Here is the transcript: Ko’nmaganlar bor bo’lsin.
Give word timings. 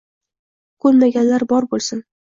Ko’nmaganlar 0.87 1.49
bor 1.55 1.73
bo’lsin. 1.77 2.07